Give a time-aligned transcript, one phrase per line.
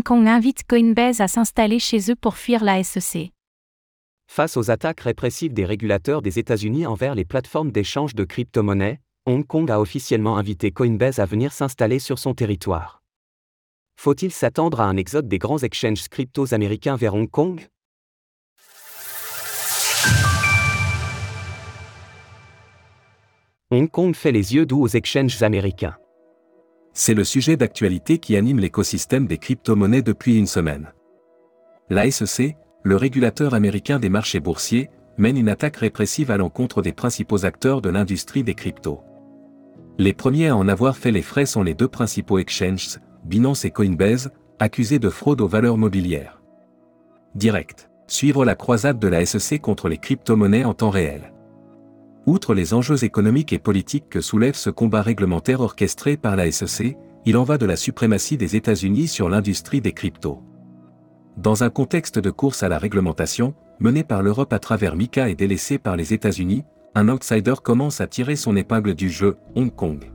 [0.00, 3.32] Hong Kong invite Coinbase à s'installer chez eux pour fuir la SEC.
[4.28, 9.46] Face aux attaques répressives des régulateurs des États-Unis envers les plateformes d'échange de crypto-monnaies, Hong
[9.46, 13.02] Kong a officiellement invité Coinbase à venir s'installer sur son territoire.
[13.96, 17.60] Faut-il s'attendre à un exode des grands exchanges cryptos américains vers Hong Kong?
[23.70, 25.98] Hong Kong fait les yeux doux aux exchanges américains.
[26.92, 30.92] C'est le sujet d'actualité qui anime l'écosystème des crypto-monnaies depuis une semaine.
[31.88, 36.92] La SEC, le régulateur américain des marchés boursiers, mène une attaque répressive à l'encontre des
[36.92, 39.02] principaux acteurs de l'industrie des cryptos.
[39.98, 43.70] Les premiers à en avoir fait les frais sont les deux principaux exchanges, Binance et
[43.70, 46.40] Coinbase, accusés de fraude aux valeurs mobilières.
[47.34, 47.90] Direct.
[48.06, 51.32] Suivre la croisade de la SEC contre les crypto-monnaies en temps réel.
[52.26, 56.96] Outre les enjeux économiques et politiques que soulève ce combat réglementaire orchestré par la SEC,
[57.24, 60.42] il en va de la suprématie des États-Unis sur l'industrie des cryptos.
[61.36, 65.34] Dans un contexte de course à la réglementation, menée par l'Europe à travers MICA et
[65.34, 70.10] délaissée par les États-Unis, un outsider commence à tirer son épingle du jeu, Hong Kong.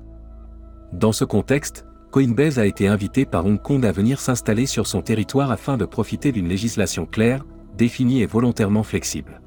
[0.94, 5.02] Dans ce contexte, Coinbase a été invité par Hong Kong à venir s'installer sur son
[5.02, 7.44] territoire afin de profiter d'une législation claire,
[7.78, 9.42] définie et volontairement flexible.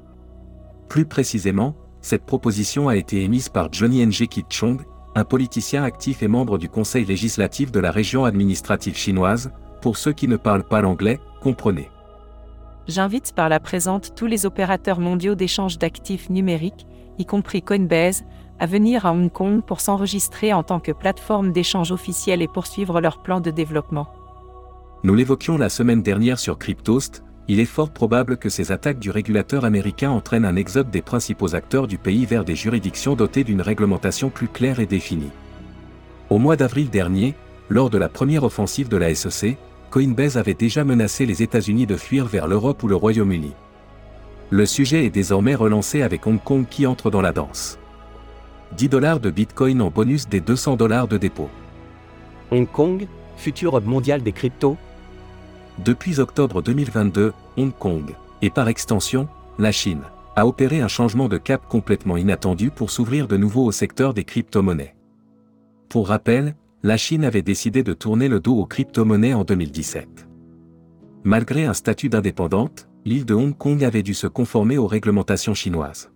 [0.87, 4.11] Plus précisément, cette proposition a été émise par Johnny Ng
[4.49, 4.81] Chong,
[5.15, 10.13] un politicien actif et membre du Conseil législatif de la région administrative chinoise, pour ceux
[10.13, 11.89] qui ne parlent pas l'anglais, comprenez.
[12.87, 18.23] J'invite par la présente tous les opérateurs mondiaux d'échange d'actifs numériques, y compris Coinbase,
[18.59, 22.99] à venir à Hong Kong pour s'enregistrer en tant que plateforme d'échange officielle et poursuivre
[22.99, 24.07] leur plan de développement.
[25.03, 29.09] Nous l'évoquions la semaine dernière sur Cryptost, il est fort probable que ces attaques du
[29.09, 33.61] régulateur américain entraînent un exode des principaux acteurs du pays vers des juridictions dotées d'une
[33.61, 35.31] réglementation plus claire et définie.
[36.29, 37.33] Au mois d'avril dernier,
[37.67, 39.57] lors de la première offensive de la SEC,
[39.89, 43.53] Coinbase avait déjà menacé les États-Unis de fuir vers l'Europe ou le Royaume-Uni.
[44.51, 47.79] Le sujet est désormais relancé avec Hong Kong qui entre dans la danse.
[48.77, 51.49] 10 dollars de Bitcoin en bonus des 200 dollars de dépôt.
[52.51, 53.07] Hong Kong,
[53.37, 54.77] futur hub mondial des cryptos
[55.83, 60.01] depuis octobre 2022, Hong Kong, et par extension, la Chine,
[60.35, 64.23] a opéré un changement de cap complètement inattendu pour s'ouvrir de nouveau au secteur des
[64.23, 64.95] crypto-monnaies.
[65.89, 70.27] Pour rappel, la Chine avait décidé de tourner le dos aux crypto-monnaies en 2017.
[71.23, 76.11] Malgré un statut d'indépendante, l'île de Hong Kong avait dû se conformer aux réglementations chinoises.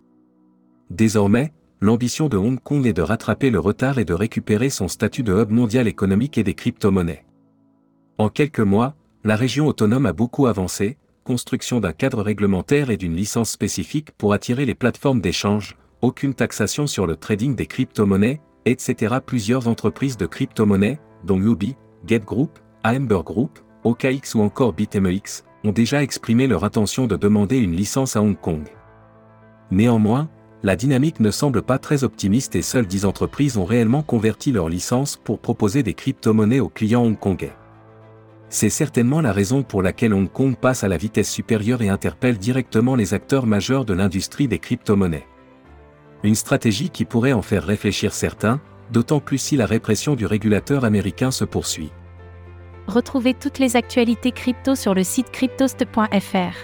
[0.90, 5.22] Désormais, l'ambition de Hong Kong est de rattraper le retard et de récupérer son statut
[5.22, 7.24] de hub mondial économique et des crypto-monnaies.
[8.16, 8.94] En quelques mois,
[9.24, 14.34] la région autonome a beaucoup avancé, construction d'un cadre réglementaire et d'une licence spécifique pour
[14.34, 19.16] attirer les plateformes d'échange, aucune taxation sur le trading des crypto-monnaies, etc.
[19.24, 21.74] Plusieurs entreprises de crypto-monnaies, dont Ubi,
[22.06, 27.74] GetGroup, Amber Group, OKX ou encore BitMEX, ont déjà exprimé leur intention de demander une
[27.74, 28.64] licence à Hong Kong.
[29.70, 30.28] Néanmoins,
[30.62, 34.68] la dynamique ne semble pas très optimiste et seules 10 entreprises ont réellement converti leur
[34.68, 37.52] licence pour proposer des crypto-monnaies aux clients hongkongais.
[38.54, 42.38] C'est certainement la raison pour laquelle Hong Kong passe à la vitesse supérieure et interpelle
[42.38, 45.26] directement les acteurs majeurs de l'industrie des crypto-monnaies.
[46.22, 48.60] Une stratégie qui pourrait en faire réfléchir certains,
[48.92, 51.90] d'autant plus si la répression du régulateur américain se poursuit.
[52.86, 56.54] Retrouvez toutes les actualités crypto sur le site cryptost.fr.